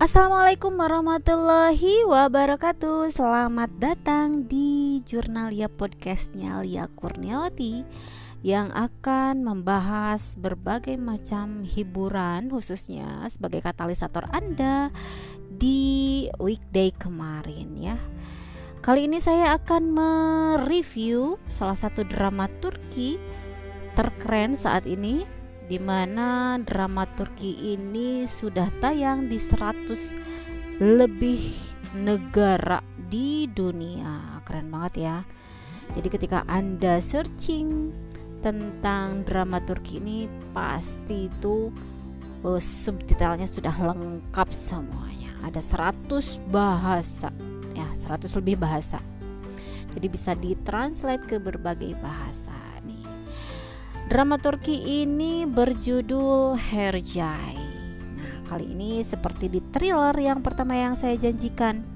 Assalamualaikum 0.00 0.80
warahmatullahi 0.80 2.08
wabarakatuh. 2.08 3.12
Selamat 3.12 3.68
datang 3.76 4.48
di 4.48 5.04
Jurnalia 5.04 5.68
Podcastnya 5.68 6.64
Lia 6.64 6.88
Kurniawati 6.88 7.84
Yang 8.40 8.68
akan 8.80 9.44
membahas 9.44 10.40
berbagai 10.40 10.96
macam 10.96 11.68
hiburan 11.68 12.48
Khususnya 12.48 13.28
sebagai 13.28 13.60
katalisator 13.60 14.24
Anda 14.32 14.88
di 15.52 16.32
weekday 16.40 16.96
kemarin 16.96 17.76
ya. 17.76 18.00
Kali 18.80 19.04
ini 19.04 19.20
saya 19.20 19.52
akan 19.60 19.92
mereview 19.92 21.36
salah 21.52 21.76
satu 21.76 22.08
drama 22.08 22.48
Turki 22.64 23.20
terkeren 23.92 24.56
saat 24.56 24.88
ini 24.88 25.28
di 25.70 25.78
mana 25.78 26.58
drama 26.58 27.06
Turki 27.06 27.78
ini 27.78 28.26
sudah 28.26 28.66
tayang 28.82 29.30
di 29.30 29.38
100 29.38 30.82
lebih 30.82 31.38
negara 31.94 32.82
di 32.98 33.46
dunia. 33.46 34.42
Keren 34.42 34.66
banget 34.66 34.94
ya. 34.98 35.16
Jadi 35.94 36.08
ketika 36.10 36.42
Anda 36.50 36.98
searching 36.98 37.94
tentang 38.42 39.22
drama 39.22 39.62
Turki 39.62 40.02
ini 40.02 40.26
pasti 40.50 41.30
itu 41.30 41.70
uh, 42.42 42.58
subtitlenya 42.58 43.46
sudah 43.46 43.94
lengkap 43.94 44.50
semuanya. 44.50 45.38
Ada 45.46 45.62
100 45.62 46.50
bahasa. 46.50 47.30
Ya, 47.78 47.86
100 47.94 48.26
lebih 48.42 48.58
bahasa. 48.58 48.98
Jadi 49.94 50.06
bisa 50.10 50.34
ditranslate 50.34 51.30
ke 51.30 51.38
berbagai 51.38 51.94
bahasa. 52.02 52.49
Drama 54.10 54.42
Turki 54.42 55.06
ini 55.06 55.46
berjudul 55.46 56.58
Herjai. 56.58 57.54
Nah, 58.18 58.42
kali 58.50 58.74
ini 58.74 59.06
seperti 59.06 59.46
di 59.46 59.62
thriller 59.70 60.18
yang 60.18 60.42
pertama 60.42 60.74
yang 60.74 60.98
saya 60.98 61.14
janjikan. 61.14 61.86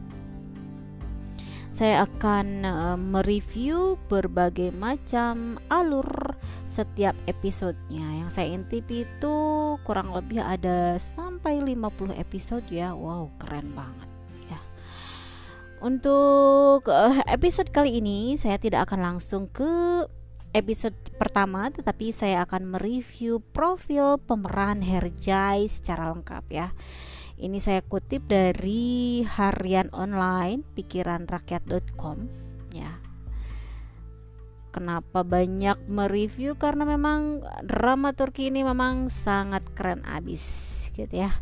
Saya 1.75 2.07
akan 2.07 2.47
uh, 2.62 2.95
mereview 2.95 3.98
berbagai 4.07 4.70
macam 4.70 5.59
alur 5.67 6.39
setiap 6.70 7.19
episodenya. 7.27 8.07
Yang 8.23 8.31
saya 8.31 8.62
intip 8.62 8.87
itu 8.95 9.35
kurang 9.83 10.15
lebih 10.15 10.39
ada 10.39 11.03
sampai 11.03 11.67
50 11.67 12.15
episode 12.15 12.62
ya. 12.70 12.95
Wow, 12.95 13.35
keren 13.42 13.75
banget 13.75 14.11
ya. 14.55 14.62
Untuk 15.83 16.87
uh, 16.87 17.27
episode 17.27 17.75
kali 17.75 17.98
ini 17.98 18.39
saya 18.39 18.55
tidak 18.62 18.87
akan 18.87 19.03
langsung 19.03 19.51
ke 19.51 20.07
episode 20.55 20.95
pertama 21.19 21.69
tetapi 21.75 22.15
saya 22.15 22.47
akan 22.47 22.79
mereview 22.79 23.43
profil 23.51 24.23
pemeran 24.23 24.81
Herjai 24.81 25.67
secara 25.67 26.15
lengkap 26.15 26.45
ya. 26.55 26.71
Ini 27.35 27.59
saya 27.59 27.83
kutip 27.83 28.31
dari 28.31 29.27
harian 29.27 29.91
online 29.91 30.63
pikiranrakyat.com 30.79 32.19
ya. 32.71 33.03
Kenapa 34.71 35.27
banyak 35.27 35.91
mereview 35.91 36.55
karena 36.55 36.87
memang 36.87 37.43
drama 37.67 38.15
Turki 38.15 38.55
ini 38.55 38.63
memang 38.63 39.11
sangat 39.11 39.67
keren 39.75 40.07
abis 40.07 40.47
gitu 40.95 41.27
ya. 41.27 41.35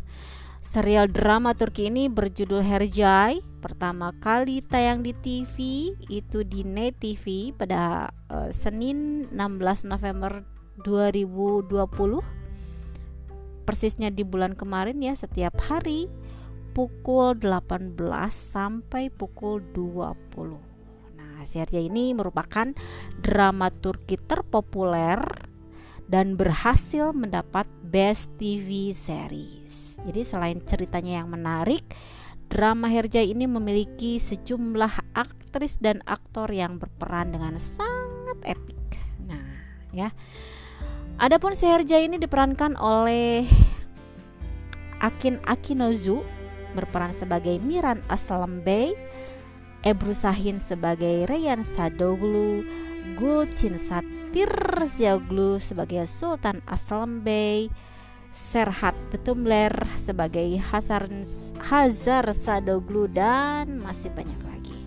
Serial 0.73 1.05
drama 1.05 1.53
Turki 1.53 1.85
ini 1.85 2.09
berjudul 2.09 2.65
Herjai 2.65 3.37
pertama 3.61 4.09
kali 4.17 4.65
tayang 4.65 5.05
di 5.05 5.13
TV 5.13 5.53
itu 6.09 6.41
di 6.41 6.65
Net 6.65 6.97
TV 6.97 7.53
pada 7.53 8.09
uh, 8.33 8.49
Senin 8.49 9.29
16 9.29 9.85
November 9.85 10.41
2020 10.81 11.69
persisnya 13.69 14.09
di 14.09 14.25
bulan 14.25 14.57
kemarin 14.57 14.97
ya 14.97 15.13
setiap 15.13 15.61
hari 15.61 16.09
pukul 16.73 17.37
18 17.37 17.93
sampai 18.33 19.13
pukul 19.13 19.61
20 19.77 20.57
nah 21.13 21.45
serial 21.45 21.85
ini 21.85 22.17
merupakan 22.17 22.73
drama 23.21 23.69
Turki 23.69 24.17
terpopuler 24.17 25.21
dan 26.09 26.33
berhasil 26.33 27.13
mendapat 27.13 27.69
Best 27.85 28.33
TV 28.41 28.89
Series 28.97 29.82
jadi 30.03 30.21
selain 30.27 30.59
ceritanya 30.63 31.23
yang 31.23 31.31
menarik, 31.31 31.83
drama 32.51 32.91
Herja 32.91 33.23
ini 33.23 33.47
memiliki 33.47 34.19
sejumlah 34.19 35.15
aktris 35.15 35.79
dan 35.79 36.03
aktor 36.05 36.51
yang 36.51 36.77
berperan 36.77 37.33
dengan 37.33 37.57
sangat 37.57 38.37
epik. 38.43 38.99
Nah, 39.25 39.43
ya. 39.95 40.11
Adapun 41.17 41.53
si 41.53 41.69
Herja 41.69 42.01
ini 42.01 42.17
diperankan 42.17 42.75
oleh 42.75 43.45
Akin 45.03 45.39
Akinozu 45.43 46.23
berperan 46.73 47.13
sebagai 47.13 47.59
Miran 47.61 48.01
Aslam 48.09 48.65
Bey, 48.65 48.97
Ebru 49.85 50.15
Sahin 50.15 50.57
sebagai 50.57 51.29
Reyhan 51.29 51.61
Sadoglu, 51.61 52.65
Gulcin 53.19 53.77
Satir 53.77 54.49
Zioglu 54.89 55.61
sebagai 55.61 56.09
Sultan 56.09 56.63
Aslam 56.65 57.21
Bey, 57.21 57.69
Serhat 58.33 58.97
Betumler 59.13 59.69
sebagai 59.93 60.57
Hazar, 60.57 61.05
Hazar 61.61 62.25
Sadoglu 62.33 63.05
dan 63.05 63.77
masih 63.77 64.09
banyak 64.09 64.41
lagi. 64.49 64.77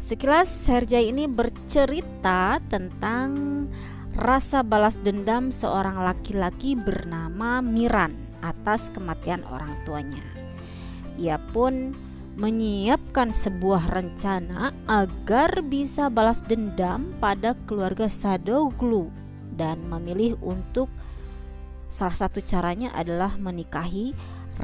Sekilas 0.00 0.48
Serja 0.48 0.96
ini 1.04 1.28
bercerita 1.28 2.56
tentang 2.72 3.68
rasa 4.16 4.64
balas 4.64 4.96
dendam 5.04 5.52
seorang 5.52 6.00
laki-laki 6.00 6.80
bernama 6.80 7.60
Miran 7.60 8.16
atas 8.40 8.88
kematian 8.96 9.44
orang 9.52 9.76
tuanya. 9.84 10.24
Ia 11.20 11.36
pun 11.52 11.92
menyiapkan 12.40 13.36
sebuah 13.36 13.92
rencana 13.92 14.72
agar 14.88 15.60
bisa 15.60 16.08
balas 16.08 16.40
dendam 16.40 17.12
pada 17.20 17.52
keluarga 17.68 18.08
Sadoglu 18.08 19.21
dan 19.54 19.84
memilih 19.88 20.36
untuk 20.40 20.88
Salah 21.92 22.16
satu 22.16 22.40
caranya 22.40 22.88
adalah 22.96 23.36
menikahi 23.36 24.16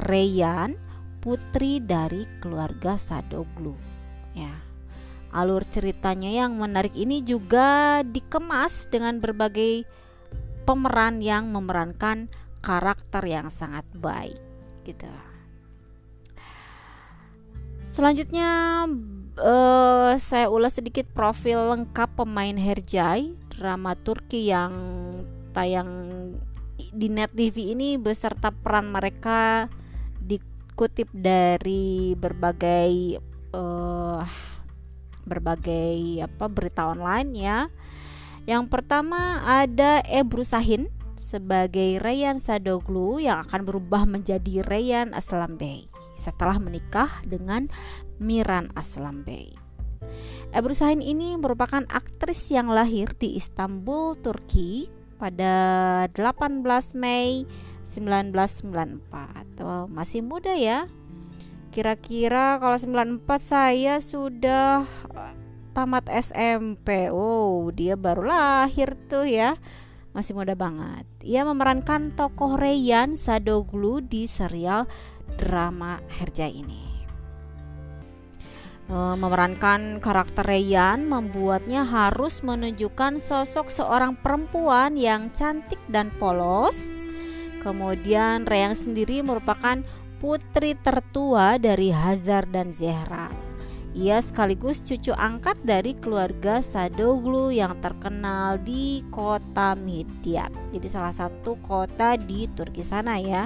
Reyan, 0.09 0.73
putri 1.21 1.77
dari 1.77 2.25
keluarga 2.41 2.97
Sadoglu. 2.97 3.77
Ya. 4.33 4.49
Alur 5.29 5.61
ceritanya 5.61 6.33
yang 6.33 6.57
menarik 6.57 6.97
ini 6.97 7.21
juga 7.21 8.01
dikemas 8.01 8.89
dengan 8.89 9.21
berbagai 9.21 9.85
pemeran 10.65 11.21
yang 11.21 11.53
memerankan 11.53 12.33
karakter 12.65 13.21
yang 13.29 13.53
sangat 13.53 13.85
baik 13.93 14.41
gitu. 14.89 15.05
Selanjutnya 17.85 18.89
uh, 19.39 20.13
saya 20.19 20.51
ulas 20.51 20.75
sedikit 20.75 21.07
profil 21.15 21.71
lengkap 21.75 22.19
pemain 22.19 22.55
Herjai, 22.55 23.33
drama 23.55 23.95
Turki 23.95 24.51
yang 24.51 24.73
tayang 25.55 25.89
di 26.93 27.07
net 27.11 27.31
TV 27.33 27.73
ini 27.75 27.99
beserta 27.99 28.51
peran 28.51 28.91
mereka 28.91 29.67
dikutip 30.19 31.09
dari 31.11 32.15
berbagai 32.15 33.19
uh, 33.55 34.23
berbagai 35.27 36.25
apa 36.25 36.45
berita 36.49 36.91
online 36.91 37.31
ya. 37.35 37.59
Yang 38.47 38.65
pertama 38.71 39.45
ada 39.45 40.01
Ebru 40.07 40.41
Sahin 40.41 40.89
sebagai 41.19 42.01
Rayyan 42.01 42.41
Sadoglu 42.41 43.21
yang 43.21 43.45
akan 43.45 43.61
berubah 43.61 44.09
menjadi 44.09 44.65
Rayyan 44.65 45.13
Aslam 45.13 45.59
Bey 45.59 45.85
setelah 46.17 46.57
menikah 46.57 47.21
dengan 47.23 47.69
Miran 48.19 48.69
Aslam 48.75 49.23
Bey. 49.23 49.55
Ebru 50.49 50.73
Sahin 50.73 51.03
ini 51.03 51.37
merupakan 51.37 51.85
aktris 51.89 52.49
yang 52.49 52.71
lahir 52.71 53.13
di 53.15 53.37
Istanbul, 53.37 54.17
Turki 54.17 54.89
pada 55.19 55.53
18 56.15 56.63
Mei 56.95 57.45
1994. 57.85 59.61
Oh, 59.61 59.85
masih 59.91 60.23
muda 60.23 60.55
ya. 60.55 60.87
Kira-kira 61.69 62.57
kalau 62.57 62.77
94 62.81 63.29
saya 63.37 64.01
sudah 64.01 64.89
eh, 65.13 65.33
tamat 65.77 66.09
SMP. 66.09 67.13
Oh, 67.13 67.69
dia 67.69 67.93
baru 67.93 68.25
lahir 68.25 68.97
tuh 69.05 69.29
ya. 69.29 69.53
Masih 70.17 70.33
muda 70.33 70.57
banget. 70.57 71.05
Ia 71.21 71.45
memerankan 71.45 72.17
tokoh 72.17 72.57
Reyyan 72.57 73.13
Sadoglu 73.13 74.01
di 74.01 74.25
serial 74.25 74.89
drama 75.37 76.01
Herja 76.09 76.49
ini. 76.49 76.88
Eh, 78.89 79.15
memerankan 79.21 80.01
karakter 80.01 80.41
Reyyan 80.41 81.05
membuatnya 81.05 81.85
harus 81.85 82.41
menunjukkan 82.41 83.21
sosok 83.21 83.69
seorang 83.69 84.17
perempuan 84.17 84.97
yang 84.97 85.29
cantik 85.29 85.77
dan 85.93 86.09
polos. 86.17 86.89
Kemudian 87.61 88.49
Reyyan 88.49 88.73
sendiri 88.73 89.21
merupakan 89.21 89.85
putri 90.17 90.73
tertua 90.73 91.61
dari 91.61 91.93
Hazar 91.93 92.49
dan 92.49 92.73
Zehra. 92.73 93.29
Ia 93.93 94.25
sekaligus 94.25 94.81
cucu 94.81 95.13
angkat 95.13 95.61
dari 95.61 95.93
keluarga 95.93 96.57
Sadoglu 96.65 97.53
yang 97.53 97.77
terkenal 97.85 98.57
di 98.57 99.05
kota 99.13 99.77
Midyat. 99.77 100.49
Jadi 100.73 100.87
salah 100.89 101.13
satu 101.13 101.61
kota 101.61 102.17
di 102.17 102.49
Turki 102.57 102.81
sana 102.81 103.21
ya. 103.21 103.45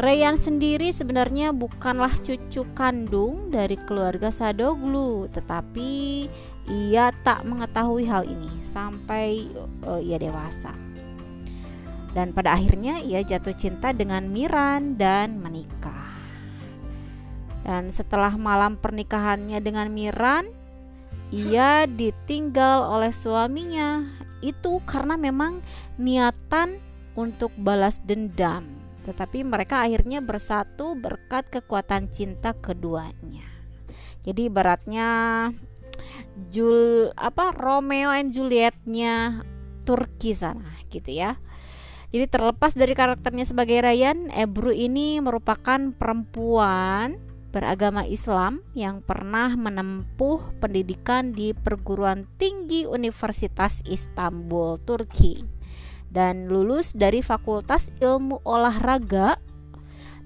Rayyan 0.00 0.40
sendiri 0.40 0.96
sebenarnya 0.96 1.52
bukanlah 1.52 2.16
cucu 2.24 2.64
kandung 2.72 3.52
dari 3.52 3.76
keluarga 3.84 4.32
Sadoglu, 4.32 5.28
tetapi 5.28 6.24
ia 6.72 7.12
tak 7.20 7.44
mengetahui 7.44 8.08
hal 8.08 8.24
ini 8.24 8.48
sampai 8.64 9.52
uh, 9.84 10.00
ia 10.00 10.16
dewasa. 10.16 10.72
Dan 12.16 12.32
pada 12.32 12.56
akhirnya 12.56 13.04
ia 13.04 13.20
jatuh 13.20 13.52
cinta 13.52 13.92
dengan 13.92 14.24
Miran 14.32 14.96
dan 14.96 15.36
menikah. 15.36 16.08
Dan 17.60 17.92
setelah 17.92 18.40
malam 18.40 18.80
pernikahannya 18.80 19.60
dengan 19.60 19.92
Miran, 19.92 20.48
ia 21.28 21.84
ditinggal 21.84 22.88
oleh 22.88 23.12
suaminya. 23.12 24.08
Itu 24.40 24.80
karena 24.88 25.20
memang 25.20 25.60
niatan 26.00 26.80
untuk 27.12 27.52
balas 27.60 28.00
dendam. 28.00 28.79
Tetapi 29.10 29.42
mereka 29.42 29.82
akhirnya 29.82 30.22
bersatu 30.22 30.94
berkat 30.94 31.50
kekuatan 31.50 32.14
cinta 32.14 32.54
keduanya. 32.54 33.42
Jadi 34.22 34.46
baratnya 34.46 35.08
Jul 36.46 37.10
apa 37.18 37.50
Romeo 37.50 38.14
and 38.14 38.30
Julietnya 38.30 39.42
Turki 39.82 40.30
sana 40.30 40.78
gitu 40.94 41.10
ya. 41.10 41.34
Jadi 42.14 42.26
terlepas 42.30 42.74
dari 42.78 42.94
karakternya 42.94 43.46
sebagai 43.46 43.82
Ryan, 43.82 44.30
Ebru 44.30 44.70
ini 44.70 45.18
merupakan 45.18 45.78
perempuan 45.94 47.18
beragama 47.50 48.06
Islam 48.06 48.62
yang 48.78 49.02
pernah 49.02 49.58
menempuh 49.58 50.54
pendidikan 50.62 51.34
di 51.34 51.50
perguruan 51.50 52.30
tinggi 52.38 52.86
Universitas 52.86 53.82
Istanbul, 53.86 54.78
Turki 54.86 55.59
dan 56.10 56.50
lulus 56.50 56.92
dari 56.92 57.22
Fakultas 57.22 57.94
Ilmu 58.02 58.42
Olahraga 58.42 59.38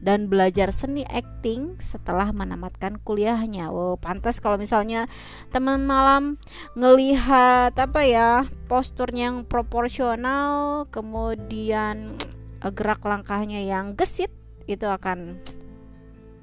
dan 0.04 0.28
belajar 0.28 0.68
seni 0.68 1.00
acting 1.08 1.80
setelah 1.80 2.28
menamatkan 2.36 3.00
kuliahnya. 3.00 3.72
Wow, 3.72 3.96
pantas 3.96 4.36
kalau 4.36 4.60
misalnya 4.60 5.08
teman 5.48 5.88
malam 5.88 6.36
ngelihat 6.76 7.72
apa 7.72 8.00
ya 8.04 8.44
posturnya 8.68 9.32
yang 9.32 9.48
proporsional, 9.48 10.84
kemudian 10.92 12.20
eh, 12.60 12.72
gerak 12.72 13.00
langkahnya 13.00 13.64
yang 13.64 13.96
gesit, 13.96 14.28
itu 14.68 14.84
akan 14.84 15.40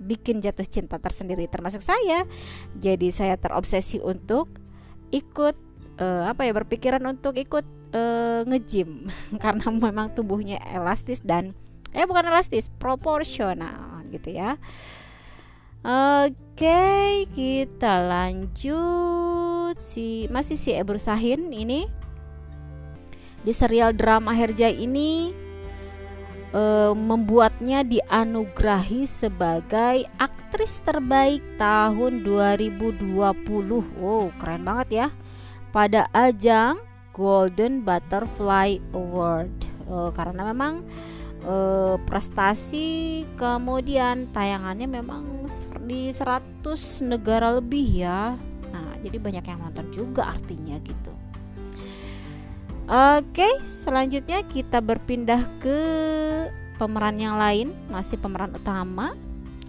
bikin 0.01 0.41
jatuh 0.41 0.65
cinta 0.65 0.97
tersendiri 0.97 1.45
termasuk 1.45 1.85
saya. 1.85 2.25
Jadi 2.81 3.13
saya 3.13 3.37
terobsesi 3.37 4.01
untuk 4.01 4.49
ikut 5.13 5.53
uh, 6.01 6.25
apa 6.25 6.49
ya 6.49 6.57
berpikiran 6.57 7.03
untuk 7.05 7.37
ikut 7.37 7.80
uh, 7.93 8.41
ngejim 8.47 9.07
karena 9.43 9.65
memang 9.69 10.11
tubuhnya 10.11 10.59
elastis 10.67 11.21
dan 11.23 11.55
eh 11.91 12.07
bukan 12.07 12.27
elastis 12.27 12.71
proporsional 12.79 14.03
gitu 14.11 14.31
ya 14.31 14.59
Oke, 15.81 17.25
kita 17.33 18.05
lanjut 18.05 19.73
si 19.81 20.29
masih 20.29 20.53
si 20.53 20.77
Ebru 20.77 21.01
Sahin 21.01 21.49
ini 21.49 21.89
di 23.41 23.49
serial 23.49 23.97
drama 23.97 24.29
Herja 24.29 24.69
ini 24.69 25.33
uh, 26.53 26.93
membuatnya 26.93 27.81
dianugerahi 27.81 29.09
sebagai 29.09 30.05
aktris 30.21 30.85
terbaik 30.85 31.41
tahun 31.57 32.29
2020. 32.29 33.17
Wow, 33.97 34.29
keren 34.37 34.61
banget 34.61 34.87
ya. 34.93 35.07
Pada 35.73 36.05
ajang 36.13 36.77
Golden 37.11 37.83
Butterfly 37.83 38.79
Award. 38.95 39.53
Uh, 39.85 40.09
karena 40.15 40.47
memang 40.47 40.87
uh, 41.45 41.99
prestasi 42.07 43.23
kemudian 43.35 44.31
tayangannya 44.31 44.87
memang 44.87 45.43
di 45.83 46.13
100 46.13 46.63
negara 47.03 47.59
lebih 47.59 47.87
ya. 48.05 48.39
Nah 48.71 48.95
jadi 49.03 49.17
banyak 49.19 49.43
yang 49.43 49.59
nonton 49.59 49.87
juga 49.91 50.31
artinya 50.31 50.79
gitu. 50.79 51.11
Oke 52.91 53.47
selanjutnya 53.83 54.43
kita 54.47 54.79
berpindah 54.79 55.43
ke 55.59 55.79
pemeran 56.79 57.17
yang 57.19 57.35
lain. 57.35 57.75
Masih 57.91 58.15
pemeran 58.15 58.55
utama 58.55 59.15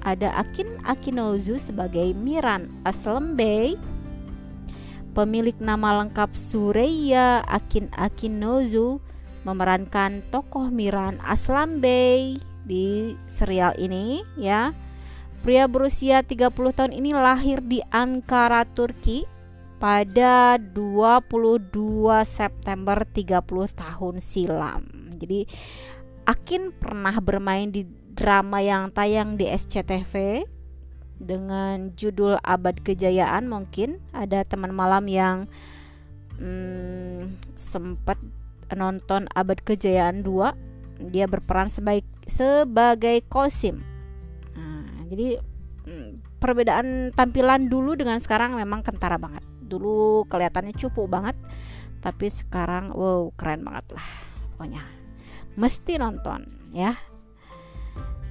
ada 0.03 0.35
Akin 0.35 0.83
Akinozu 0.83 1.59
sebagai 1.62 2.11
Miran 2.15 2.67
Aslembey 2.83 3.79
pemilik 5.12 5.55
nama 5.61 6.03
lengkap 6.03 6.32
Sureya 6.32 7.44
Akin 7.44 7.93
Akinozu 7.93 8.99
memerankan 9.44 10.25
tokoh 10.32 10.73
Miran 10.73 11.20
Aslam 11.20 11.85
Bey 11.85 12.41
di 12.64 13.14
serial 13.29 13.76
ini 13.76 14.25
ya. 14.41 14.73
Pria 15.43 15.67
berusia 15.67 16.23
30 16.23 16.55
tahun 16.55 16.94
ini 16.94 17.11
lahir 17.12 17.59
di 17.67 17.82
Ankara, 17.91 18.62
Turki 18.62 19.26
pada 19.82 20.55
22 20.55 22.23
September 22.23 23.03
30 23.03 23.43
tahun 23.75 24.15
silam. 24.23 24.82
Jadi 25.19 25.43
Akin 26.23 26.70
pernah 26.70 27.19
bermain 27.19 27.67
di 27.75 27.82
drama 28.15 28.62
yang 28.62 28.94
tayang 28.94 29.35
di 29.35 29.50
SCTV 29.50 30.47
dengan 31.22 31.94
judul 31.94 32.36
Abad 32.42 32.82
Kejayaan 32.82 33.46
mungkin. 33.46 34.02
Ada 34.10 34.42
teman 34.42 34.74
malam 34.74 35.06
yang 35.06 35.46
hmm, 36.42 37.38
sempat 37.54 38.19
nonton 38.74 39.30
Abad 39.32 39.62
Kejayaan 39.62 40.26
2 40.26 41.10
dia 41.10 41.26
berperan 41.26 41.66
sebagai 41.66 42.06
sebagai 42.30 43.26
Kosim. 43.26 43.82
Nah, 44.54 45.06
jadi 45.10 45.42
mm, 45.86 46.38
perbedaan 46.38 47.10
tampilan 47.14 47.66
dulu 47.66 47.98
dengan 47.98 48.22
sekarang 48.22 48.54
memang 48.54 48.86
kentara 48.86 49.19
banget. 49.19 49.42
Dulu 49.66 50.28
kelihatannya 50.28 50.74
cupu 50.76 51.08
banget 51.08 51.34
tapi 52.02 52.26
sekarang 52.26 52.90
wow 52.90 53.30
keren 53.38 53.62
banget 53.62 53.94
lah 53.94 54.08
pokoknya. 54.54 54.82
Mesti 55.58 55.98
nonton 55.98 56.46
ya. 56.74 56.94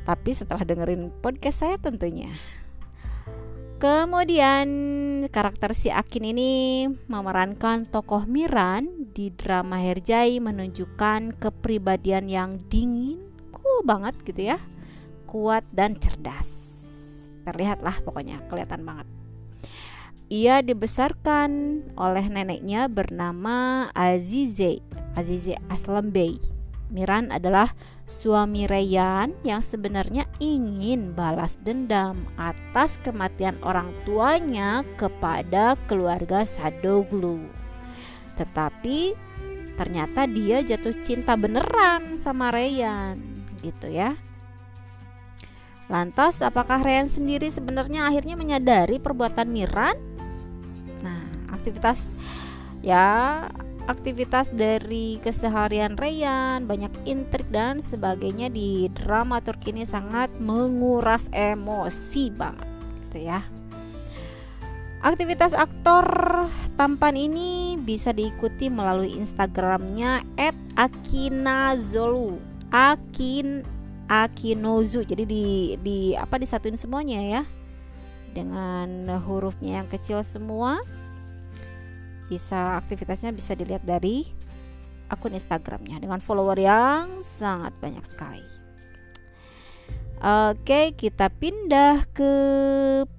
Tapi 0.01 0.33
setelah 0.33 0.65
dengerin 0.65 1.13
podcast 1.21 1.61
saya 1.61 1.77
tentunya 1.77 2.33
Kemudian 3.81 4.69
karakter 5.33 5.73
si 5.73 5.89
Akin 5.89 6.21
ini 6.21 6.85
memerankan 7.09 7.89
tokoh 7.89 8.29
Miran 8.29 9.09
di 9.09 9.33
drama 9.33 9.81
Herjai 9.81 10.37
menunjukkan 10.37 11.41
kepribadian 11.41 12.29
yang 12.29 12.61
dingin, 12.69 13.17
cool 13.49 13.81
banget 13.81 14.13
gitu 14.21 14.53
ya, 14.53 14.61
kuat 15.25 15.65
dan 15.73 15.97
cerdas. 15.97 16.45
Terlihatlah 17.41 18.05
pokoknya, 18.05 18.45
kelihatan 18.53 18.85
banget. 18.85 19.09
Ia 20.29 20.61
dibesarkan 20.61 21.81
oleh 21.97 22.29
neneknya 22.29 22.85
bernama 22.85 23.89
Azize, 23.97 24.77
Azize 25.17 25.57
Aslam 25.73 26.13
Bey 26.13 26.50
Miran 26.91 27.31
adalah 27.31 27.71
suami 28.03 28.67
Rayyan 28.67 29.31
yang 29.47 29.63
sebenarnya 29.63 30.27
ingin 30.43 31.15
balas 31.15 31.55
dendam 31.63 32.27
atas 32.35 32.99
kematian 32.99 33.55
orang 33.63 33.95
tuanya 34.03 34.83
kepada 34.99 35.79
keluarga 35.87 36.43
Sadoglu. 36.43 37.47
Tetapi 38.35 39.15
ternyata 39.79 40.27
dia 40.27 40.59
jatuh 40.59 40.91
cinta 40.99 41.39
beneran 41.39 42.19
sama 42.19 42.51
Rayyan, 42.51 43.17
gitu 43.63 43.87
ya. 43.87 44.19
Lantas 45.87 46.43
apakah 46.43 46.83
Rayyan 46.83 47.07
sendiri 47.07 47.47
sebenarnya 47.47 48.11
akhirnya 48.11 48.35
menyadari 48.35 48.99
perbuatan 48.99 49.47
Miran? 49.47 49.95
Nah, 50.99 51.23
aktivitas 51.55 52.03
ya 52.83 53.47
aktivitas 53.87 54.53
dari 54.53 55.17
keseharian 55.23 55.97
Rayyan, 55.97 56.69
banyak 56.69 56.91
intrik 57.07 57.47
dan 57.49 57.79
sebagainya 57.79 58.51
di 58.51 58.89
drama 58.93 59.41
Turki 59.41 59.73
ini 59.73 59.87
sangat 59.87 60.29
menguras 60.37 61.25
emosi 61.33 62.33
banget 62.33 62.69
gitu 63.07 63.17
ya. 63.27 63.41
Aktivitas 65.01 65.57
aktor 65.57 66.05
tampan 66.77 67.17
ini 67.17 67.73
bisa 67.81 68.13
diikuti 68.13 68.69
melalui 68.69 69.17
Instagramnya 69.17 70.21
@akinazolu. 70.77 72.37
Akin 72.69 73.65
Akinozu. 74.11 75.07
Jadi 75.07 75.23
di 75.25 75.45
di 75.81 76.13
apa 76.13 76.37
disatuin 76.37 76.77
semuanya 76.77 77.19
ya. 77.23 77.41
Dengan 78.31 79.09
hurufnya 79.25 79.81
yang 79.81 79.89
kecil 79.89 80.21
semua 80.21 80.79
bisa 82.31 82.79
aktivitasnya 82.79 83.35
bisa 83.35 83.51
dilihat 83.51 83.83
dari 83.83 84.31
akun 85.11 85.35
Instagramnya 85.35 85.99
dengan 85.99 86.23
follower 86.23 86.55
yang 86.55 87.19
sangat 87.19 87.75
banyak 87.83 88.07
sekali. 88.07 88.47
Oke, 90.21 90.93
kita 90.95 91.33
pindah 91.33 92.05
ke 92.13 92.29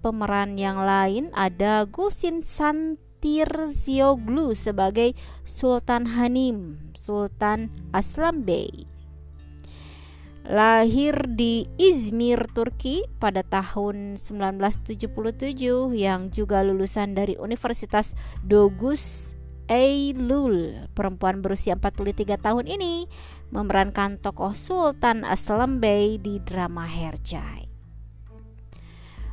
pemeran 0.00 0.56
yang 0.56 0.80
lain. 0.80 1.28
Ada 1.34 1.84
Gulsin 1.90 2.46
Santirzioglu 2.46 4.54
sebagai 4.54 5.18
Sultan 5.42 6.14
Hanim, 6.14 6.78
Sultan 6.94 7.74
Aslam 7.90 8.46
Bey. 8.46 8.86
Lahir 10.46 11.14
di 11.38 11.70
Izmir, 11.78 12.50
Turki 12.50 13.06
pada 13.22 13.46
tahun 13.46 14.18
1977 14.18 15.06
yang 15.94 16.34
juga 16.34 16.66
lulusan 16.66 17.14
dari 17.14 17.38
Universitas 17.38 18.14
Dogus 18.42 19.34
Eylul. 19.70 20.90
Perempuan 20.92 21.40
berusia 21.40 21.78
43 21.78 22.38
tahun 22.38 22.66
ini 22.66 23.06
memerankan 23.54 24.18
tokoh 24.18 24.56
Sultan 24.58 25.22
Aslam 25.22 25.78
Bey 25.78 26.18
di 26.18 26.42
drama 26.42 26.88
Herjai. 26.88 27.70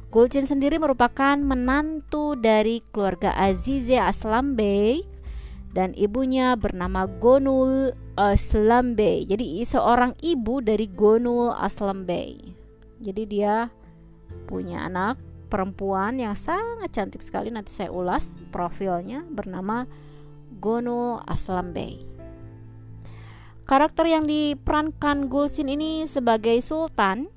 Gulcin 0.10 0.50
sendiri 0.50 0.82
merupakan 0.82 1.38
menantu 1.38 2.34
dari 2.34 2.82
keluarga 2.90 3.30
Azize 3.38 4.02
Aslam 4.02 4.58
Bey 4.58 5.06
dan 5.74 5.94
ibunya 5.94 6.58
bernama 6.58 7.06
Gonul 7.06 7.94
Aslam 8.18 8.98
Bey. 8.98 9.26
Jadi 9.30 9.62
seorang 9.64 10.18
ibu 10.20 10.60
dari 10.60 10.90
Gonul 10.90 11.54
Aslam 11.54 12.10
Bey. 12.10 12.42
Jadi 13.00 13.24
dia 13.30 13.70
punya 14.50 14.86
anak 14.86 15.22
perempuan 15.50 16.22
yang 16.22 16.38
sangat 16.38 16.94
cantik 16.94 17.26
sekali 17.26 17.50
nanti 17.50 17.74
saya 17.74 17.90
ulas 17.90 18.42
profilnya 18.54 19.26
bernama 19.30 19.86
Gonul 20.58 21.22
Aslam 21.26 21.74
Bey. 21.74 22.06
Karakter 23.70 24.10
yang 24.10 24.26
diperankan 24.26 25.30
Gulsin 25.30 25.70
ini 25.70 26.02
sebagai 26.10 26.58
sultan 26.66 27.30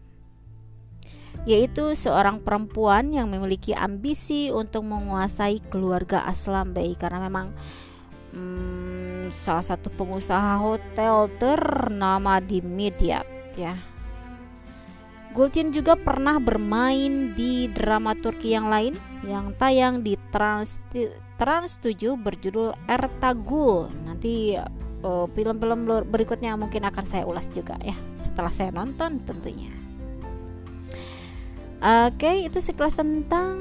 yaitu 1.43 1.93
seorang 1.99 2.39
perempuan 2.39 3.11
yang 3.11 3.29
memiliki 3.29 3.75
ambisi 3.75 4.49
untuk 4.55 4.87
menguasai 4.87 5.59
keluarga 5.69 6.23
Aslam 6.25 6.73
Bey 6.73 6.95
karena 6.95 7.27
memang 7.27 7.51
hmm, 8.33 9.31
salah 9.31 9.65
satu 9.65 9.89
pengusaha 9.93 10.59
hotel 10.59 11.31
ternama 11.37 12.41
di 12.41 12.61
media 12.65 13.23
ya. 13.57 13.77
Gulcin 15.33 15.73
juga 15.73 15.97
pernah 15.97 16.37
bermain 16.37 17.33
di 17.33 17.65
drama 17.73 18.13
Turki 18.13 18.53
yang 18.53 18.69
lain 18.69 18.93
yang 19.25 19.57
tayang 19.57 20.05
di 20.05 20.21
Trans 20.29 20.85
Trans 21.41 21.81
7 21.81 22.21
berjudul 22.21 22.77
Ertagul. 22.85 23.89
Nanti 24.05 24.61
uh, 24.61 25.27
film-film 25.33 25.89
berikutnya 26.05 26.53
mungkin 26.61 26.85
akan 26.85 27.05
saya 27.09 27.25
ulas 27.25 27.49
juga 27.49 27.81
ya 27.81 27.97
setelah 28.13 28.53
saya 28.53 28.71
nonton 28.77 29.25
tentunya. 29.25 29.73
Oke, 31.83 32.15
okay, 32.15 32.37
itu 32.47 32.63
sekelas 32.63 32.95
tentang 32.95 33.59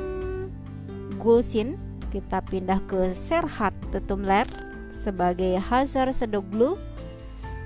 Gulcin 1.17 1.90
kita 2.11 2.43
pindah 2.43 2.83
ke 2.83 3.15
Serhat 3.15 3.71
Tutumler 3.89 4.45
sebagai 4.91 5.55
Hazar 5.63 6.11
Sedoglu. 6.11 6.75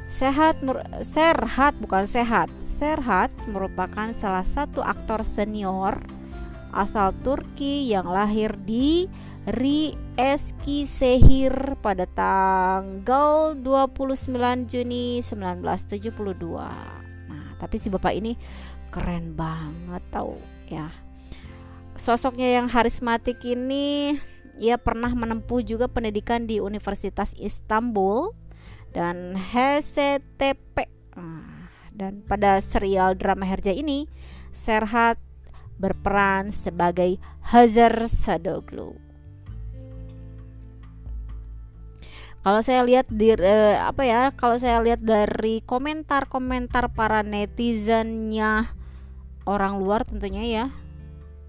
Sehat 0.08 0.62
Serhat 1.02 1.74
bukan 1.82 2.06
sehat. 2.06 2.48
Serhat 2.62 3.34
merupakan 3.50 4.14
salah 4.14 4.46
satu 4.46 4.86
aktor 4.86 5.26
senior 5.26 5.98
asal 6.76 7.16
Turki 7.24 7.90
yang 7.90 8.06
lahir 8.06 8.54
di 8.68 9.10
Ri 9.48 9.96
Eskisehir 10.20 11.80
pada 11.80 12.06
tanggal 12.06 13.56
29 13.58 14.70
Juni 14.70 15.22
1972. 15.24 16.12
Nah, 17.30 17.48
tapi 17.58 17.76
si 17.80 17.88
bapak 17.88 18.14
ini 18.14 18.36
keren 18.92 19.34
banget 19.34 20.04
tau 20.12 20.36
ya. 20.68 20.92
Sosoknya 21.96 22.60
yang 22.60 22.68
harismatik 22.68 23.40
ini 23.48 24.20
ia 24.60 24.80
pernah 24.80 25.12
menempuh 25.12 25.62
juga 25.64 25.92
pendidikan 25.92 26.48
di 26.48 26.64
Universitas 26.64 27.36
Istanbul 27.36 28.32
dan 28.96 29.36
HCTP. 29.36 30.88
Ah, 31.16 31.72
dan 31.96 32.24
pada 32.28 32.60
serial 32.60 33.16
drama 33.16 33.48
Herja 33.48 33.72
ini, 33.72 34.08
Serhat 34.56 35.20
berperan 35.76 36.52
sebagai 36.56 37.20
Hazar 37.44 38.08
Sadoglu. 38.08 38.96
Kalau 42.46 42.62
saya 42.62 42.86
lihat 42.86 43.10
di 43.10 43.34
eh, 43.34 43.74
apa 43.74 44.06
ya, 44.06 44.30
kalau 44.38 44.56
saya 44.62 44.78
lihat 44.80 45.02
dari 45.02 45.66
komentar-komentar 45.66 46.94
para 46.94 47.26
netizennya 47.26 48.70
orang 49.50 49.82
luar 49.82 50.06
tentunya 50.06 50.44
ya, 50.46 50.66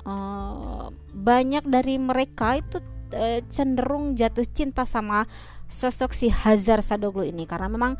eh, 0.09 0.85
banyak 1.13 1.69
dari 1.69 2.01
mereka 2.01 2.57
itu 2.57 2.81
e, 3.13 3.43
cenderung 3.53 4.15
jatuh 4.17 4.47
cinta 4.47 4.83
sama 4.87 5.29
sosok 5.67 6.15
si 6.15 6.31
Hazar 6.31 6.83
Sadoglu 6.83 7.27
ini 7.27 7.45
karena 7.45 7.67
memang 7.71 7.99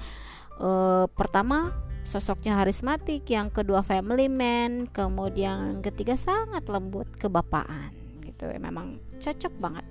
e, 0.59 0.71
pertama 1.13 1.75
sosoknya 2.07 2.63
harismatik, 2.63 3.27
yang 3.27 3.51
kedua 3.51 3.83
family 3.83 4.31
man, 4.31 4.87
kemudian 4.95 5.83
ketiga 5.83 6.15
sangat 6.15 6.71
lembut 6.71 7.11
kebapaan 7.19 7.91
gitu. 8.23 8.47
Ya, 8.47 8.63
memang 8.63 9.03
cocok 9.19 9.55
banget. 9.59 9.85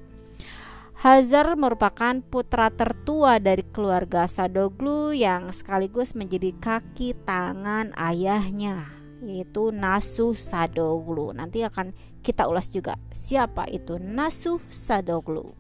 Hazar 0.96 1.60
merupakan 1.60 2.24
putra 2.24 2.72
tertua 2.72 3.38
dari 3.38 3.68
keluarga 3.68 4.26
Sadoglu 4.32 5.12
yang 5.12 5.52
sekaligus 5.52 6.16
menjadi 6.16 6.56
kaki 6.56 7.14
tangan 7.28 7.92
ayahnya 8.00 8.90
yaitu 9.20 9.76
Nasuh 9.76 10.34
Sadoglu. 10.34 11.36
Nanti 11.36 11.68
akan 11.68 11.92
kita 12.26 12.50
ulas 12.50 12.74
juga 12.74 12.98
siapa 13.14 13.70
itu 13.70 14.02
Nasuh 14.02 14.58
Sadoglu. 14.74 15.54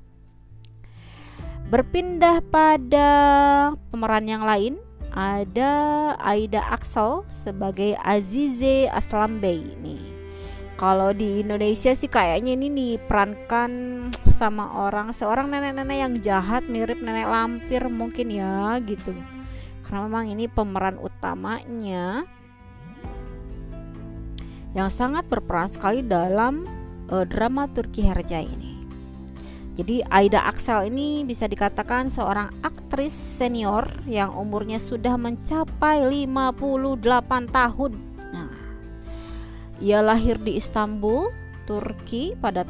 Berpindah 1.69 2.41
pada 2.49 3.09
pemeran 3.93 4.25
yang 4.25 4.41
lain, 4.41 4.81
ada 5.13 5.73
Aida 6.17 6.65
Axel 6.73 7.21
sebagai 7.29 7.93
Azize 8.01 8.89
Aslam 8.89 9.37
Bey 9.37 9.61
nih. 9.85 10.01
Kalau 10.75 11.15
di 11.15 11.39
Indonesia 11.39 11.95
sih 11.95 12.11
kayaknya 12.11 12.59
ini 12.59 12.67
diperankan 12.67 13.71
sama 14.27 14.75
orang 14.83 15.15
seorang 15.15 15.47
nenek-nenek 15.47 15.97
yang 16.03 16.13
jahat 16.19 16.67
mirip 16.67 16.99
nenek 16.99 17.31
lampir 17.31 17.79
mungkin 17.87 18.27
ya 18.27 18.75
gitu. 18.83 19.15
Karena 19.87 20.03
memang 20.03 20.27
ini 20.27 20.51
pemeran 20.51 20.99
utamanya 20.99 22.27
yang 24.75 24.91
sangat 24.91 25.23
berperan 25.31 25.71
sekali 25.71 26.03
dalam 26.03 26.67
uh, 27.09 27.23
drama 27.23 27.65
Turki 27.71 28.03
Herja 28.03 28.43
ini. 28.43 28.75
Jadi 29.75 30.03
Aida 30.07 30.47
Axel 30.47 30.87
ini 30.87 31.27
bisa 31.27 31.51
dikatakan 31.51 32.07
seorang 32.07 32.47
aktris 32.63 33.11
senior 33.11 33.87
yang 34.07 34.31
umurnya 34.31 34.79
sudah 34.79 35.19
mencapai 35.19 35.99
58 36.27 37.51
tahun. 37.51 37.91
Nah, 38.31 38.55
ia 39.83 39.99
lahir 39.99 40.39
di 40.39 40.55
Istanbul, 40.55 41.27
Turki 41.67 42.39
pada 42.39 42.63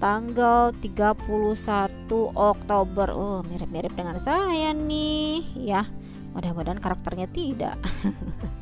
tanggal 0.00 0.72
31 0.80 2.08
Oktober. 2.32 3.08
Oh, 3.12 3.44
mirip-mirip 3.44 3.92
dengan 3.92 4.16
saya 4.16 4.72
nih, 4.72 5.44
ya. 5.60 5.84
Mudah-mudahan 6.32 6.80
karakternya 6.80 7.28
tidak. 7.28 7.76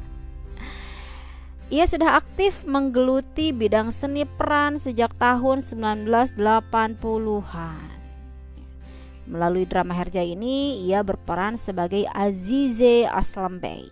Ia 1.72 1.88
sudah 1.88 2.20
aktif 2.20 2.68
menggeluti 2.68 3.48
bidang 3.48 3.96
seni 3.96 4.28
peran 4.28 4.76
sejak 4.76 5.16
tahun 5.16 5.64
1980-an. 5.64 7.88
Melalui 9.24 9.64
drama 9.64 9.96
Herja 9.96 10.20
ini, 10.20 10.84
ia 10.84 11.00
berperan 11.00 11.56
sebagai 11.56 12.04
Azize 12.12 13.08
Aslam 13.08 13.56
Bey. 13.56 13.88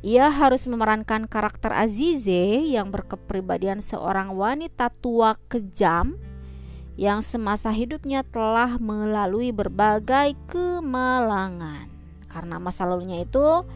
Ia 0.00 0.32
harus 0.32 0.64
memerankan 0.64 1.28
karakter 1.28 1.76
Azize 1.76 2.72
yang 2.72 2.88
berkepribadian 2.88 3.84
seorang 3.84 4.32
wanita 4.32 4.88
tua 5.04 5.36
kejam 5.52 6.16
yang 6.96 7.20
semasa 7.20 7.68
hidupnya 7.68 8.24
telah 8.24 8.80
melalui 8.80 9.52
berbagai 9.52 10.40
kemalangan. 10.48 11.84
Karena 12.32 12.56
masa 12.56 12.88
lalunya 12.88 13.28
itu 13.28 13.68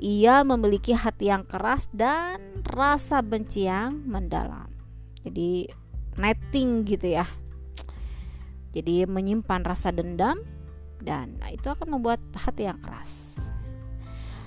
ia 0.00 0.40
memiliki 0.40 0.96
hati 0.96 1.28
yang 1.28 1.44
keras 1.44 1.86
dan 1.92 2.64
rasa 2.64 3.20
benci 3.20 3.68
yang 3.68 4.00
mendalam. 4.08 4.72
Jadi 5.20 5.68
netting 6.16 6.88
gitu 6.88 7.20
ya. 7.20 7.28
Jadi 8.72 9.04
menyimpan 9.04 9.60
rasa 9.60 9.92
dendam 9.92 10.40
dan 11.04 11.36
itu 11.52 11.68
akan 11.68 12.00
membuat 12.00 12.20
hati 12.32 12.64
yang 12.64 12.80
keras. 12.80 13.36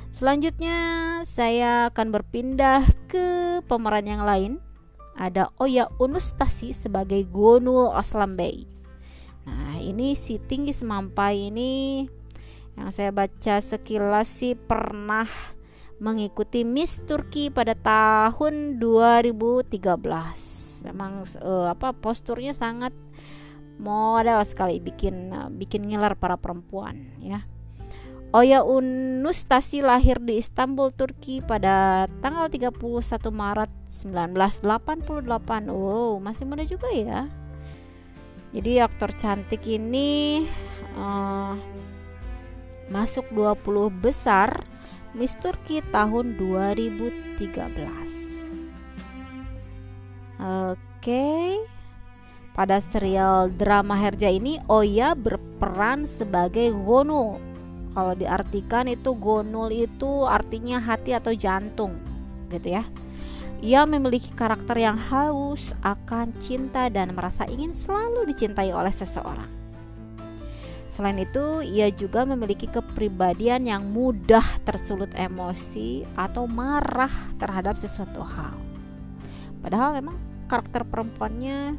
Selanjutnya 0.09 0.77
saya 1.25 1.89
akan 1.93 2.13
berpindah 2.13 2.85
ke 3.05 3.61
pemeran 3.69 4.09
yang 4.09 4.25
lain. 4.25 4.57
Ada 5.13 5.53
Oya 5.61 5.93
Unustasi 6.01 6.73
sebagai 6.73 7.21
Gonul 7.29 7.93
Aslam 7.93 8.33
Bey. 8.33 8.65
Nah 9.45 9.77
ini 9.77 10.17
si 10.17 10.41
tinggi 10.41 10.73
semampai 10.73 11.53
ini 11.53 12.05
yang 12.73 12.89
saya 12.89 13.13
baca 13.13 13.61
sekilas 13.61 14.27
sih 14.29 14.57
pernah 14.57 15.29
mengikuti 16.01 16.65
Miss 16.65 16.99
Turki 17.05 17.53
pada 17.53 17.77
tahun 17.77 18.81
2013. 18.81 19.79
Memang 20.89 21.23
uh, 21.39 21.67
apa 21.71 21.95
posturnya 21.95 22.51
sangat 22.51 22.91
model 23.79 24.41
sekali 24.43 24.83
bikin 24.83 25.31
uh, 25.31 25.49
bikin 25.53 25.87
ngiler 25.87 26.17
para 26.17 26.35
perempuan 26.35 27.13
ya. 27.21 27.45
Oya 28.33 28.65
Unustasi 28.65 29.85
lahir 29.85 30.17
di 30.17 30.41
Istanbul, 30.41 30.89
Turki 30.89 31.45
pada 31.45 32.09
tanggal 32.17 32.49
31 32.49 32.81
Maret 33.29 33.69
1988. 33.85 35.69
Wow, 35.69 36.17
masih 36.17 36.49
muda 36.49 36.65
juga 36.65 36.89
ya. 36.89 37.29
Jadi 38.49 38.81
aktor 38.81 39.13
cantik 39.21 39.61
ini 39.69 40.49
uh, 40.97 41.53
masuk 42.91 43.27
20 43.31 43.91
besar 44.01 44.65
Miss 45.13 45.37
Turki 45.37 45.79
tahun 45.93 46.35
2013. 46.41 47.37
Oke. 50.41 51.59
Pada 52.53 52.77
serial 52.77 53.49
drama 53.49 53.97
Herja 53.97 54.29
ini 54.29 54.61
Oya 54.69 55.17
berperan 55.17 56.05
sebagai 56.05 56.69
Gonul 56.69 57.53
kalau 57.93 58.17
diartikan 58.17 58.89
itu 58.89 59.13
gonul 59.13 59.69
itu 59.69 60.25
artinya 60.25 60.81
hati 60.81 61.13
atau 61.13 61.29
jantung, 61.37 62.01
gitu 62.49 62.73
ya. 62.73 62.89
Ia 63.63 63.85
memiliki 63.85 64.33
karakter 64.33 64.75
yang 64.81 64.97
haus 64.97 65.77
akan 65.85 66.35
cinta 66.41 66.89
dan 66.89 67.13
merasa 67.13 67.45
ingin 67.45 67.71
selalu 67.71 68.27
dicintai 68.33 68.73
oleh 68.73 68.91
seseorang. 68.91 69.62
Selain 70.93 71.17
itu, 71.17 71.65
ia 71.65 71.89
juga 71.89 72.21
memiliki 72.21 72.69
kepribadian 72.69 73.65
yang 73.65 73.89
mudah 73.89 74.45
tersulut 74.61 75.09
emosi 75.17 76.05
atau 76.13 76.45
marah 76.45 77.09
terhadap 77.41 77.81
sesuatu 77.81 78.21
hal. 78.21 78.53
Padahal 79.65 79.97
memang 79.97 80.21
karakter 80.45 80.85
perempuannya 80.85 81.73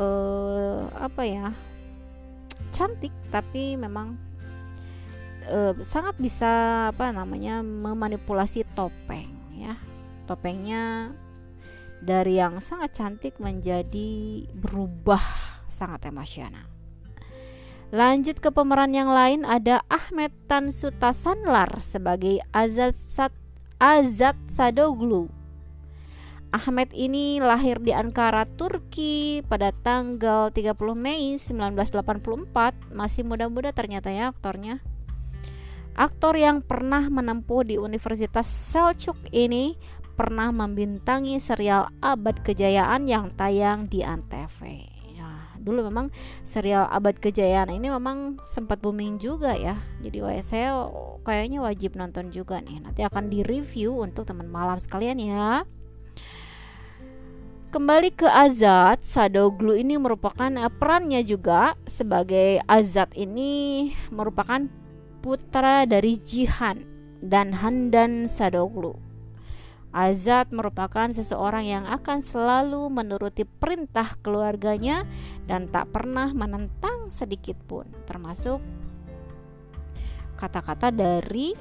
eh 0.00 0.80
apa 0.96 1.22
ya? 1.28 1.52
cantik 2.70 3.12
tapi 3.34 3.74
memang 3.74 4.14
uh, 5.50 5.74
sangat 5.82 6.16
bisa 6.22 6.50
apa 6.94 7.10
namanya 7.10 7.60
memanipulasi 7.66 8.62
topeng 8.78 9.28
ya 9.52 9.74
topengnya 10.24 11.12
dari 12.00 12.40
yang 12.40 12.62
sangat 12.62 12.96
cantik 12.96 13.36
menjadi 13.42 14.46
berubah 14.54 15.20
sangat 15.68 16.08
emosional 16.08 16.69
Lanjut 17.90 18.38
ke 18.38 18.54
pemeran 18.54 18.94
yang 18.94 19.10
lain 19.10 19.42
ada 19.42 19.82
Ahmed 19.90 20.30
Tan 20.46 20.70
Sutasanlar 20.70 21.82
sebagai 21.82 22.38
Azad 22.54 22.94
Sat 22.94 23.34
Azad 23.82 24.38
Sadoglu. 24.46 25.26
Ahmed 26.54 26.94
ini 26.94 27.42
lahir 27.42 27.82
di 27.82 27.90
Ankara, 27.90 28.46
Turki 28.46 29.42
pada 29.42 29.74
tanggal 29.74 30.54
30 30.54 30.70
Mei 30.94 31.34
1984. 31.34 32.94
Masih 32.94 33.26
muda-muda 33.26 33.74
ternyata 33.74 34.14
ya 34.14 34.30
aktornya. 34.30 34.78
Aktor 35.98 36.38
yang 36.38 36.62
pernah 36.62 37.10
menempuh 37.10 37.66
di 37.66 37.74
Universitas 37.74 38.46
Selçuk 38.46 39.18
ini 39.34 39.74
pernah 40.14 40.54
membintangi 40.54 41.42
serial 41.42 41.90
Abad 41.98 42.46
Kejayaan 42.46 43.10
yang 43.10 43.34
tayang 43.34 43.90
di 43.90 44.06
Antv. 44.06 44.89
Dulu 45.60 45.86
memang 45.86 46.08
serial 46.42 46.88
Abad 46.88 47.20
Kejayaan 47.20 47.70
ini 47.70 47.92
memang 47.92 48.40
sempat 48.48 48.80
booming 48.80 49.20
juga 49.20 49.52
ya. 49.52 49.76
Jadi 50.00 50.24
saya 50.40 50.88
kayaknya 51.22 51.60
wajib 51.60 51.94
nonton 52.00 52.32
juga 52.32 52.58
nih. 52.64 52.80
Nanti 52.80 53.04
akan 53.04 53.28
direview 53.28 54.00
untuk 54.00 54.24
teman 54.24 54.48
malam 54.48 54.80
sekalian 54.80 55.20
ya. 55.20 55.68
Kembali 57.70 58.10
ke 58.10 58.26
Azad, 58.26 59.06
Sadoglu 59.06 59.78
ini 59.78 59.94
merupakan 59.94 60.50
eh, 60.50 60.72
perannya 60.74 61.22
juga 61.22 61.78
sebagai 61.86 62.58
Azad 62.66 63.14
ini 63.14 63.94
merupakan 64.10 64.66
putra 65.22 65.86
dari 65.86 66.18
Jihan 66.18 66.82
dan 67.22 67.54
Handan 67.54 68.26
Sadoglu. 68.26 69.09
Azad 69.90 70.54
merupakan 70.54 71.10
seseorang 71.10 71.66
yang 71.66 71.82
akan 71.82 72.22
selalu 72.22 72.86
menuruti 72.94 73.42
perintah 73.42 74.14
keluarganya 74.22 75.02
dan 75.50 75.66
tak 75.66 75.90
pernah 75.90 76.30
menentang 76.30 77.10
sedikit 77.10 77.58
pun, 77.66 77.90
termasuk 78.06 78.62
kata-kata 80.38 80.94
dari 80.94 81.52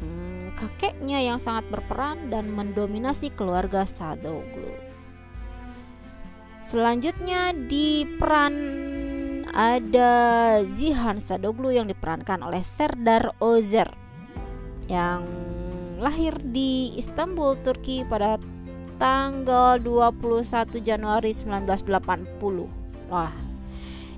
hmm, 0.00 0.56
kakeknya 0.56 1.20
yang 1.20 1.36
sangat 1.36 1.68
berperan 1.68 2.32
dan 2.32 2.48
mendominasi 2.48 3.28
keluarga 3.36 3.84
Sadoglu. 3.84 4.72
Selanjutnya 6.64 7.52
di 7.52 8.08
peran 8.16 8.56
ada 9.52 10.12
Zihan 10.64 11.20
Sadoglu 11.20 11.68
yang 11.68 11.84
diperankan 11.84 12.40
oleh 12.40 12.64
Serdar 12.64 13.36
Ozer 13.44 13.92
yang 14.88 15.53
lahir 16.04 16.36
di 16.44 16.92
Istanbul, 17.00 17.56
Turki 17.64 18.04
pada 18.04 18.36
tanggal 19.00 19.80
21 19.80 20.84
Januari 20.84 21.32
1980. 21.32 23.08
Wah. 23.08 23.32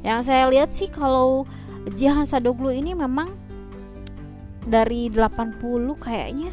Yang 0.02 0.20
saya 0.26 0.50
lihat 0.50 0.74
sih 0.74 0.90
kalau 0.90 1.46
Zihan 1.94 2.26
Sadoglu 2.26 2.74
ini 2.74 2.98
memang 2.98 3.30
dari 4.66 5.06
80 5.06 5.62
kayaknya 6.02 6.50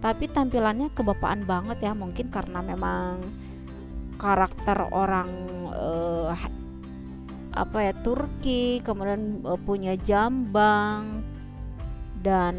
tapi 0.00 0.28
tampilannya 0.32 0.88
kebapaan 0.96 1.44
banget 1.44 1.84
ya 1.84 1.92
mungkin 1.92 2.32
karena 2.32 2.64
memang 2.64 3.20
karakter 4.16 4.88
orang 4.92 5.28
uh, 5.72 6.32
apa 7.52 7.78
ya 7.84 7.92
Turki 8.00 8.80
kemudian 8.80 9.44
uh, 9.44 9.60
punya 9.60 9.96
jambang 10.00 11.20
dan 12.20 12.54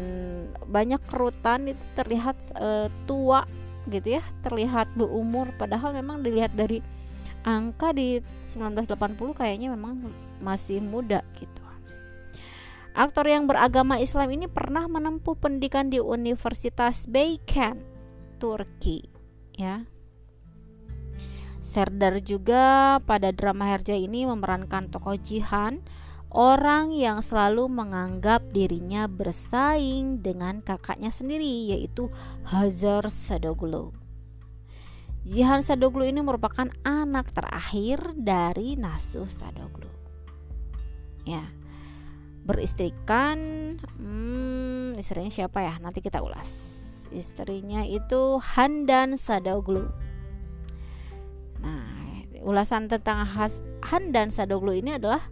banyak 0.66 0.98
kerutan 1.06 1.70
itu 1.70 1.84
terlihat 1.94 2.36
uh, 2.58 2.90
tua 3.06 3.46
gitu 3.90 4.18
ya 4.18 4.22
terlihat 4.46 4.90
berumur 4.94 5.50
padahal 5.58 5.94
memang 5.94 6.22
dilihat 6.22 6.54
dari 6.54 6.82
angka 7.42 7.90
di 7.90 8.22
1980 8.46 9.18
kayaknya 9.34 9.74
memang 9.74 10.10
masih 10.38 10.78
muda 10.78 11.22
gitu 11.34 11.62
Aktor 12.92 13.24
yang 13.24 13.48
beragama 13.48 13.96
Islam 13.96 14.36
ini 14.36 14.52
pernah 14.52 14.84
menempuh 14.84 15.32
pendidikan 15.40 15.88
di 15.88 15.96
Universitas 15.96 17.08
Beykent, 17.08 17.80
Turki, 18.36 19.08
ya. 19.56 19.88
Serdar 21.64 22.20
juga 22.20 23.00
pada 23.08 23.32
drama 23.32 23.64
Herja 23.64 23.96
ini 23.96 24.28
memerankan 24.28 24.92
tokoh 24.92 25.16
Jihan, 25.16 25.80
orang 26.32 26.96
yang 26.96 27.20
selalu 27.20 27.68
menganggap 27.68 28.40
dirinya 28.50 29.04
bersaing 29.06 30.24
dengan 30.24 30.64
kakaknya 30.64 31.12
sendiri 31.12 31.70
yaitu 31.70 32.08
Hazar 32.48 33.12
Sadoglu. 33.12 33.92
Jihan 35.22 35.62
Sadoglu 35.62 36.08
ini 36.08 36.18
merupakan 36.24 36.66
anak 36.82 37.30
terakhir 37.30 38.16
dari 38.18 38.74
Nasuh 38.74 39.30
Sadoglu. 39.30 39.86
Ya, 41.22 41.46
beristrikan, 42.42 43.38
hmm, 43.78 44.98
istrinya 44.98 45.30
siapa 45.30 45.62
ya? 45.62 45.78
Nanti 45.78 46.02
kita 46.02 46.18
ulas. 46.18 46.50
Istrinya 47.14 47.86
itu 47.86 48.42
Handan 48.42 49.14
Sadoglu 49.14 49.86
ulasan 52.42 52.90
tentang 52.90 53.22
Han 53.24 54.02
dan 54.10 54.34
Sadoglu 54.34 54.74
ini 54.74 54.98
adalah 54.98 55.30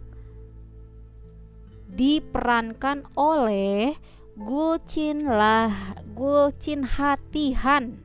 diperankan 1.91 3.03
oleh 3.19 3.95
Gulcin 4.39 5.27
lah 5.27 5.95
Gulcin 6.15 6.87
Hatihan 6.87 7.99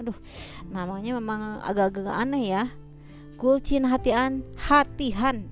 aduh 0.00 0.16
namanya 0.72 1.20
memang 1.20 1.60
agak-agak 1.60 2.08
aneh 2.08 2.44
ya. 2.56 2.64
Gulcin 3.36 3.88
Hatian 3.88 4.44
Hatihan 4.56 5.48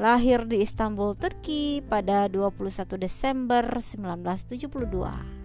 lahir 0.00 0.48
di 0.48 0.64
Istanbul 0.64 1.12
Turki 1.12 1.84
pada 1.84 2.24
21 2.28 2.96
Desember 2.96 3.64
1972 3.84 5.40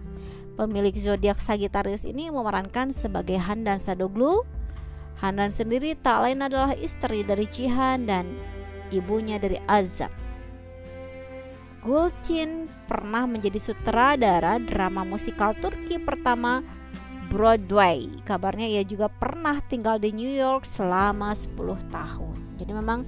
pemilik 0.56 0.96
zodiak 0.96 1.36
Sagittarius 1.36 2.08
ini 2.08 2.32
memerankan 2.32 2.90
sebagai 2.90 3.36
Han 3.36 3.68
dan 3.68 3.76
Sadoglu. 3.76 4.42
Hanan 5.16 5.48
sendiri 5.52 5.96
tak 5.96 6.28
lain 6.28 6.44
adalah 6.44 6.76
istri 6.76 7.24
dari 7.24 7.48
Cihan 7.48 8.04
dan 8.04 8.36
ibunya 8.92 9.40
dari 9.40 9.60
Azab. 9.64 10.25
Gulcin 11.86 12.66
pernah 12.90 13.30
menjadi 13.30 13.62
sutradara 13.62 14.58
drama 14.58 15.06
musikal 15.06 15.54
Turki 15.54 16.02
pertama 16.02 16.58
Broadway. 17.30 18.10
Kabarnya 18.26 18.66
ia 18.66 18.82
juga 18.82 19.06
pernah 19.06 19.62
tinggal 19.62 20.02
di 20.02 20.10
New 20.10 20.34
York 20.34 20.66
selama 20.66 21.30
10 21.30 21.54
tahun. 21.94 22.36
Jadi 22.58 22.72
memang 22.74 23.06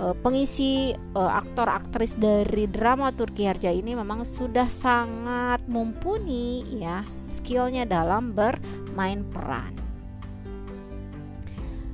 uh, 0.00 0.16
pengisi 0.16 0.96
uh, 1.12 1.32
aktor 1.44 1.68
aktris 1.68 2.16
dari 2.16 2.64
drama 2.64 3.12
Turki 3.12 3.44
Harja 3.44 3.68
ini 3.68 3.92
memang 3.92 4.24
sudah 4.24 4.64
sangat 4.64 5.60
mumpuni 5.68 6.64
ya 6.80 7.04
skillnya 7.28 7.84
dalam 7.84 8.32
bermain 8.32 9.28
peran. 9.28 9.76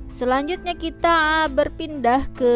Selanjutnya 0.07 0.73
kita 0.73 1.45
berpindah 1.51 2.31
ke 2.33 2.53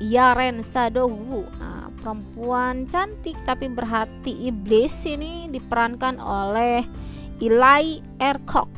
Yaren 0.00 0.64
Sadoglu. 0.64 1.44
Nah, 1.60 1.73
perempuan 2.04 2.84
cantik 2.84 3.32
tapi 3.48 3.72
berhati 3.72 4.52
iblis 4.52 4.92
ini 5.08 5.48
diperankan 5.48 6.20
oleh 6.20 6.84
Ilai 7.40 8.04
Erkok. 8.20 8.68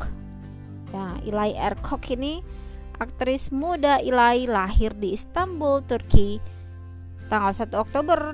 Ya, 0.95 1.19
Ilai 1.27 1.59
Erkok 1.59 2.07
ini 2.15 2.47
aktris 3.03 3.51
muda 3.51 3.99
Ilai 3.99 4.47
lahir 4.47 4.95
di 4.95 5.19
Istanbul, 5.19 5.83
Turki 5.83 6.39
tanggal 7.27 7.51
1 7.51 7.75
Oktober 7.75 8.31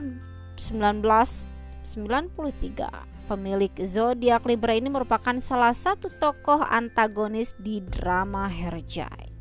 1993 0.60 3.24
pemilik 3.32 3.72
zodiak 3.88 4.44
Libra 4.44 4.76
ini 4.76 4.92
merupakan 4.92 5.40
salah 5.40 5.72
satu 5.72 6.12
tokoh 6.20 6.60
antagonis 6.68 7.56
di 7.56 7.80
drama 7.80 8.44
Herjai. 8.44 9.32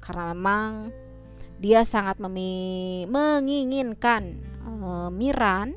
Karena 0.00 0.32
memang 0.32 0.88
dia 1.60 1.84
sangat 1.84 2.16
menginginkan 2.16 4.40
uh, 4.64 5.12
Miran, 5.12 5.76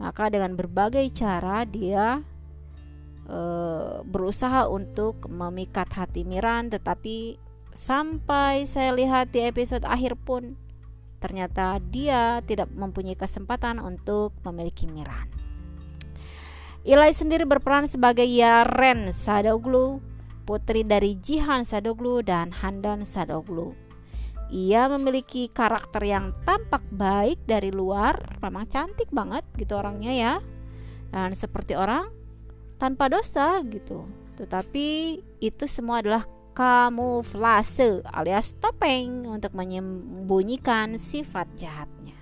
maka 0.00 0.32
dengan 0.32 0.56
berbagai 0.56 1.04
cara 1.12 1.68
dia 1.68 2.24
uh, 3.28 4.00
berusaha 4.02 4.66
untuk 4.72 5.28
memikat 5.28 5.92
hati 5.92 6.24
Miran, 6.24 6.72
tetapi 6.72 7.36
sampai 7.76 8.64
saya 8.64 8.96
lihat 8.96 9.28
di 9.28 9.44
episode 9.44 9.84
akhir 9.84 10.16
pun 10.16 10.56
ternyata 11.20 11.76
dia 11.78 12.42
tidak 12.42 12.66
mempunyai 12.72 13.14
kesempatan 13.14 13.78
untuk 13.78 14.34
memiliki 14.42 14.90
Miran. 14.90 15.30
Ilai 16.82 17.14
sendiri 17.14 17.46
berperan 17.46 17.86
sebagai 17.86 18.26
Yaren 18.26 19.14
Sadoglu, 19.14 20.02
putri 20.42 20.82
dari 20.82 21.14
Jihan 21.14 21.62
Sadoglu 21.62 22.26
dan 22.26 22.50
Handan 22.50 23.06
Sadoglu. 23.06 23.81
Ia 24.52 24.84
memiliki 24.92 25.48
karakter 25.48 26.04
yang 26.04 26.36
tampak 26.44 26.84
baik 26.92 27.40
dari 27.48 27.72
luar, 27.72 28.36
memang 28.44 28.68
cantik 28.68 29.08
banget 29.08 29.48
gitu 29.56 29.80
orangnya 29.80 30.12
ya. 30.12 30.34
Dan 31.08 31.32
seperti 31.32 31.72
orang 31.72 32.12
tanpa 32.76 33.08
dosa 33.08 33.64
gitu. 33.64 34.04
Tetapi 34.36 35.16
itu 35.40 35.64
semua 35.64 36.04
adalah 36.04 36.28
kamuflase 36.52 38.04
alias 38.12 38.52
topeng 38.60 39.24
untuk 39.24 39.56
menyembunyikan 39.56 41.00
sifat 41.00 41.48
jahatnya. 41.56 42.16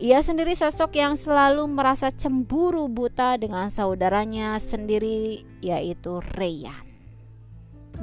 Ia 0.00 0.24
sendiri 0.24 0.56
sosok 0.56 0.96
yang 0.96 1.20
selalu 1.20 1.68
merasa 1.68 2.08
cemburu 2.10 2.88
buta 2.88 3.36
dengan 3.36 3.68
saudaranya 3.68 4.56
sendiri 4.56 5.44
yaitu 5.60 6.18
Rayyan. 6.34 6.82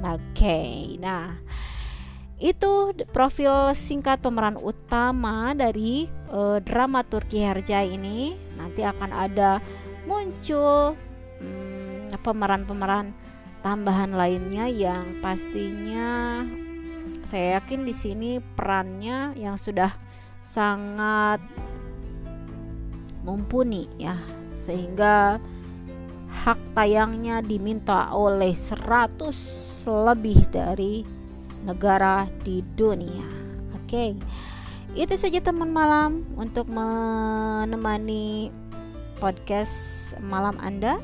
Oke, 0.00 0.22
okay, 0.32 0.96
nah 0.96 1.36
itu 2.42 2.90
profil 3.14 3.70
singkat 3.78 4.18
pemeran 4.18 4.58
utama 4.58 5.54
dari 5.54 6.10
uh, 6.34 6.58
drama 6.58 7.06
Turki 7.06 7.38
Herjai 7.38 7.94
ini. 7.94 8.34
Nanti 8.58 8.82
akan 8.82 9.10
ada 9.14 9.62
muncul 10.10 10.98
hmm, 11.38 12.10
pemeran-pemeran 12.18 13.14
tambahan 13.62 14.18
lainnya 14.18 14.66
yang 14.66 15.22
pastinya 15.22 16.42
saya 17.22 17.62
yakin 17.62 17.86
di 17.86 17.94
sini 17.94 18.30
perannya 18.42 19.38
yang 19.38 19.54
sudah 19.54 19.94
sangat 20.42 21.38
mumpuni 23.22 23.86
ya 23.94 24.18
sehingga 24.58 25.38
hak 26.26 26.74
tayangnya 26.74 27.38
diminta 27.38 28.10
oleh 28.10 28.52
100 28.52 29.22
lebih 29.86 30.50
dari 30.50 31.21
negara 31.62 32.28
di 32.42 32.60
dunia. 32.76 33.26
Oke. 33.78 34.14
Itu 34.92 35.16
saja 35.16 35.40
teman 35.40 35.72
malam 35.72 36.28
untuk 36.36 36.68
menemani 36.68 38.52
podcast 39.16 40.12
malam 40.20 40.60
Anda. 40.60 41.00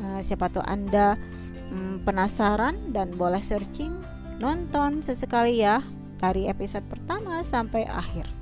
Uh, 0.00 0.20
siapa 0.24 0.48
tahu 0.48 0.64
Anda 0.64 1.20
um, 1.68 2.00
penasaran 2.04 2.96
dan 2.96 3.12
boleh 3.16 3.40
searching, 3.44 3.92
nonton 4.40 5.04
sesekali 5.04 5.60
ya 5.60 5.84
dari 6.16 6.48
episode 6.48 6.84
pertama 6.88 7.44
sampai 7.44 7.84
akhir 7.84 8.36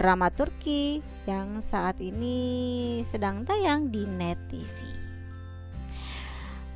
drama 0.00 0.32
Turki 0.32 1.04
yang 1.28 1.60
saat 1.60 2.00
ini 2.00 3.00
sedang 3.04 3.44
tayang 3.44 3.92
di 3.92 4.08
Net 4.08 4.38
TV. 4.48 4.89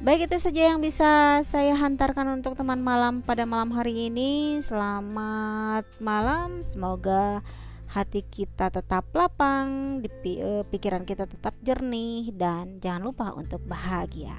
Baik 0.04 0.28
itu 0.28 0.36
saja 0.36 0.68
yang 0.68 0.84
bisa 0.84 1.40
saya 1.48 1.72
hantarkan 1.80 2.36
untuk 2.36 2.60
teman 2.60 2.84
malam 2.84 3.24
pada 3.24 3.48
malam 3.48 3.72
hari 3.72 4.12
ini. 4.12 4.60
Selamat 4.60 5.88
malam, 5.96 6.60
semoga 6.60 7.40
hati 7.88 8.20
kita 8.20 8.68
tetap 8.68 9.08
lapang, 9.16 10.04
eh, 10.04 10.60
pikiran 10.68 11.08
kita 11.08 11.24
tetap 11.24 11.56
jernih 11.64 12.28
dan 12.36 12.84
jangan 12.84 13.00
lupa 13.00 13.32
untuk 13.32 13.64
bahagia. 13.64 14.36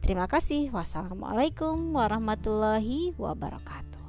Terima 0.00 0.24
kasih. 0.24 0.72
Wassalamualaikum 0.72 1.92
warahmatullahi 1.92 3.12
wabarakatuh. 3.20 4.00